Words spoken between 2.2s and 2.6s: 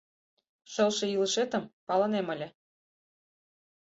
ыле.